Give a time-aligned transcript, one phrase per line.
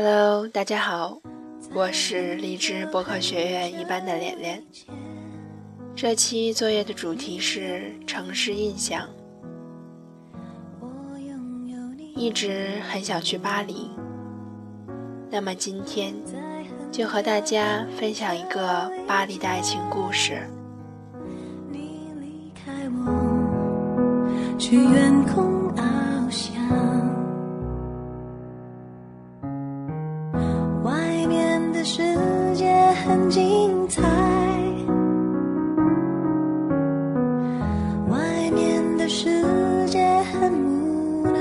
[0.00, 1.20] Hello，大家好，
[1.74, 4.62] 我是荔枝播客学院一班的脸脸。
[5.96, 9.08] 这期作业的主题是城市印象。
[12.14, 13.90] 一直很想去巴黎，
[15.32, 16.14] 那么今天
[16.92, 20.48] 就和大家分享一个巴黎的爱情故事。
[21.72, 25.57] 你离开我去远空
[31.90, 32.02] 世
[32.54, 32.70] 界
[33.02, 34.02] 很精彩，
[38.10, 39.26] 外面的世
[39.86, 39.98] 界
[40.30, 41.40] 很无奈。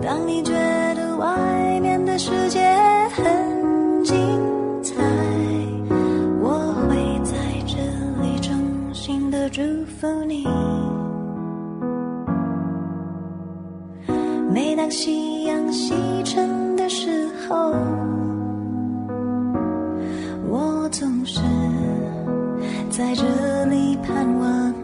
[0.00, 0.52] 当你觉
[0.94, 1.26] 得外
[14.52, 17.72] 每当夕阳西沉的时候，
[20.48, 21.40] 我总是
[22.90, 24.83] 在这里盼望。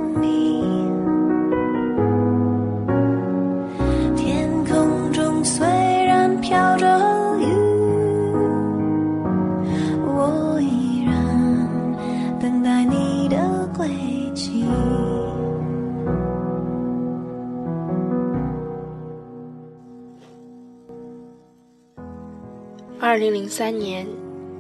[23.02, 24.06] 二零零三年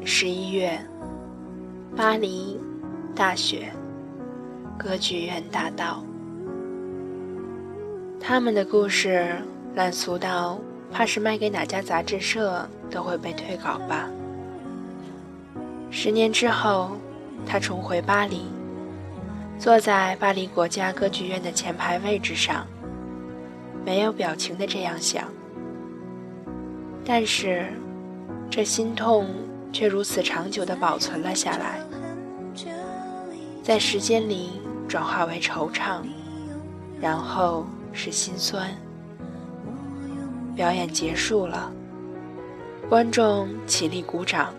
[0.02, 0.80] 十一月，
[1.94, 2.58] 巴黎，
[3.14, 3.70] 大雪，
[4.78, 6.02] 歌剧院大道。
[8.18, 9.36] 他们的故事
[9.74, 10.58] 烂俗到，
[10.90, 14.08] 怕是卖给哪家杂志社都会被退稿吧。
[15.90, 16.92] 十年之后，
[17.44, 18.46] 他重回巴黎，
[19.58, 22.66] 坐在巴黎国家歌剧院的前排位置上，
[23.84, 25.28] 没有表情的这样想。
[27.04, 27.66] 但是，
[28.50, 29.26] 这心痛
[29.72, 31.80] 却如此长久地保存了下来，
[33.62, 36.00] 在时间里转化为惆怅，
[37.00, 37.64] 然后。
[37.92, 38.70] 是心酸。
[40.54, 41.72] 表演结束了，
[42.88, 44.54] 观众起立鼓掌。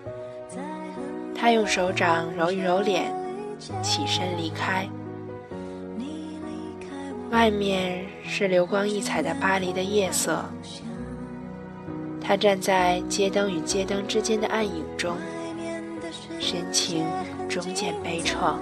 [1.34, 3.10] 他用手掌揉一揉脸，
[3.82, 4.86] 起身离开。
[7.30, 10.44] 外面是流光溢彩的巴黎的夜色。
[12.22, 15.18] 他站在街灯与街灯之间的暗影中，
[16.40, 17.06] 神情
[17.50, 18.56] 终渐悲怆。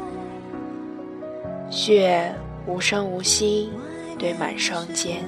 [1.70, 2.34] 雪
[2.66, 3.70] 无声无息。
[4.20, 5.24] 堆满双肩。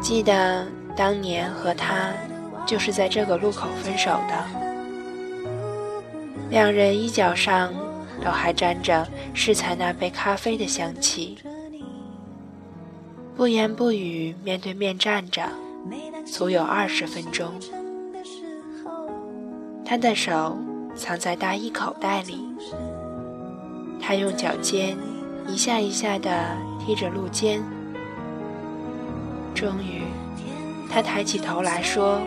[0.00, 2.10] 记得当年和他
[2.64, 4.44] 就是在这个路口分手的，
[6.48, 7.70] 两人衣角上
[8.24, 11.36] 都还沾着适才那杯咖啡的香气，
[13.36, 15.42] 不言不语，面对面站着，
[16.24, 17.52] 足有二十分钟。
[19.84, 20.56] 他的手
[20.94, 22.42] 藏在大衣口袋里。
[24.00, 24.96] 他用脚尖
[25.46, 27.62] 一下一下地踢着路肩，
[29.54, 30.04] 终于，
[30.90, 32.18] 他抬起头来说：“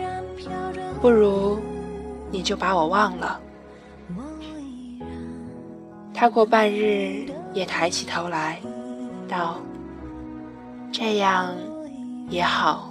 [1.02, 1.58] 不如，
[2.30, 3.40] 你就把我忘了。”
[6.14, 8.60] 他过半日也抬起头来，
[9.26, 9.58] 道
[10.92, 11.54] ：“这样
[12.28, 12.88] 也好。”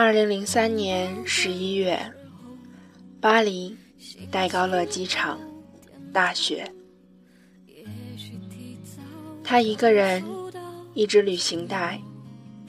[0.00, 2.00] 二零零三年十一月，
[3.20, 3.76] 巴黎
[4.30, 5.40] 戴高乐机场，
[6.12, 6.72] 大雪。
[9.42, 10.22] 他一个人，
[10.94, 12.00] 一只旅行袋，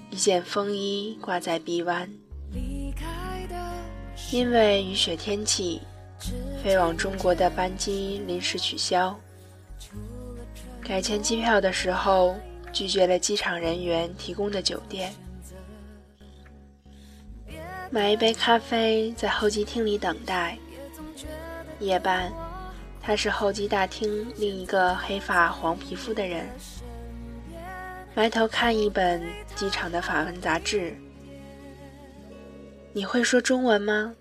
[0.09, 2.11] 一件风衣挂在臂弯。
[4.31, 5.81] 因为雨雪天气，
[6.63, 9.15] 飞往中国的班机临时取消。
[10.81, 12.35] 改签机票的时候，
[12.73, 15.13] 拒绝了机场人员提供的酒店。
[17.91, 20.55] 买一杯咖啡，在候机厅里等待。
[21.79, 22.31] 夜半，
[23.01, 26.47] 他是候机大厅另一个黑发黄皮肤的人，
[28.13, 29.23] 埋头看一本
[29.55, 30.95] 机场的法文杂志。
[32.93, 34.13] 你会说中文吗？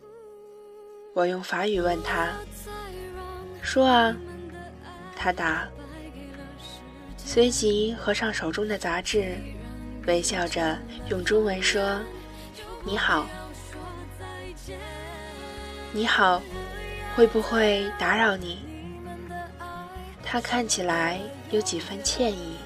[1.12, 2.32] 我用法语问他。
[3.60, 4.16] 说啊，
[5.14, 5.68] 他答。
[7.18, 9.36] 随即合上手中的杂志，
[10.06, 10.78] 微笑着
[11.10, 12.00] 用中文说
[12.82, 13.26] ：“你好，
[15.92, 16.42] 你好，
[17.16, 18.58] 会不会打扰你？”
[20.22, 21.18] 他看起来
[21.50, 22.56] 有几分歉意。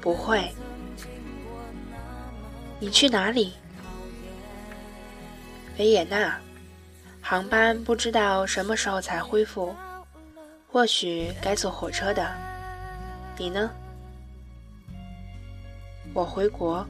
[0.00, 0.50] 不会。
[2.78, 3.52] 你去哪里？
[5.78, 6.38] 维也纳。
[7.20, 9.74] 航班不知道什么时候才恢复，
[10.66, 12.28] 或许该坐火车的。
[13.38, 13.70] 你呢？
[16.12, 16.84] 我回国，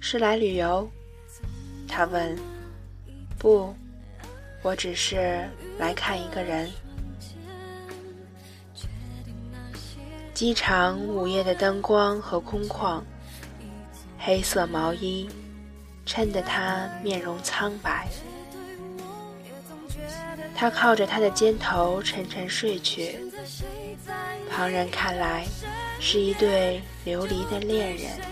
[0.00, 0.88] 是来旅游。
[1.88, 2.38] 他问。
[3.38, 3.74] 不，
[4.62, 5.48] 我只是
[5.78, 6.70] 来看一个人。
[10.34, 13.02] 机场午夜的灯光和空旷，
[14.18, 15.28] 黑色毛衣。
[16.04, 18.08] 衬得他面容苍白，
[20.52, 23.20] 他靠着他的肩头沉沉睡去。
[24.50, 25.46] 旁人看来
[26.00, 28.31] 是一对流离的恋人。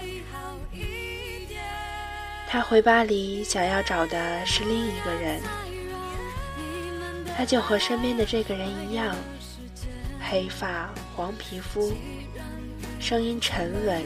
[2.52, 5.41] 他回巴黎想要找的是另一个人，
[7.37, 9.14] 他就和身边的这个人一样，
[10.20, 11.93] 黑发黄皮肤，
[12.99, 14.02] 声音沉稳，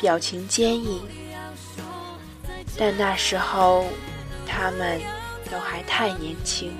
[0.00, 1.02] 表情坚毅。
[2.78, 3.84] 但那时候，
[4.46, 4.98] 他们
[5.50, 6.72] 都还太年轻。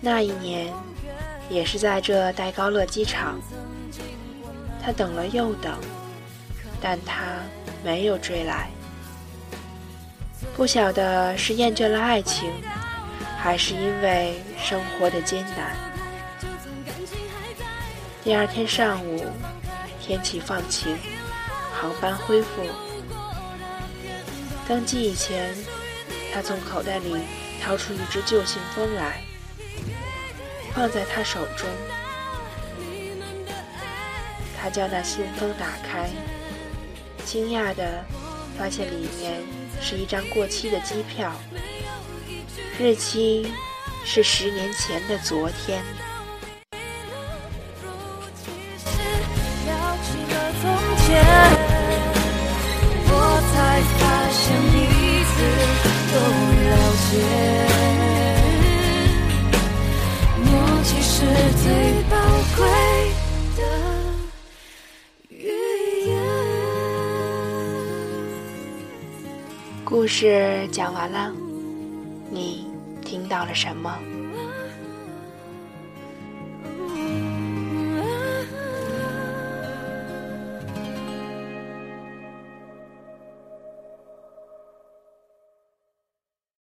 [0.00, 0.72] 那一年，
[1.50, 3.38] 也是在这戴高乐机场，
[4.82, 5.78] 他等了又等，
[6.80, 7.36] 但他
[7.84, 8.70] 没有追来。
[10.56, 12.52] 不晓得是厌倦了爱情，
[13.38, 15.76] 还是因为生活的艰难。
[18.24, 19.24] 第二天上午，
[20.00, 20.96] 天气放晴，
[21.72, 22.62] 航班恢复。
[24.66, 25.54] 登机以前，
[26.34, 27.16] 他从口袋里
[27.62, 29.22] 掏出一只旧信封来，
[30.74, 31.68] 放在他手中。
[34.60, 36.10] 他将那信封打开，
[37.24, 38.04] 惊讶地
[38.58, 39.40] 发现里面
[39.80, 41.32] 是一张过期的机票，
[42.78, 43.52] 日期
[44.04, 45.82] 是十年前的昨天。
[70.08, 71.30] 故事讲完了，
[72.30, 72.64] 你
[73.04, 73.94] 听到了什么？